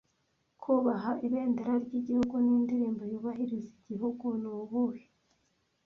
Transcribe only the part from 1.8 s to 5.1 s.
ry'igihugu n'indirimbo yubahiriza igihugu ni ubuhe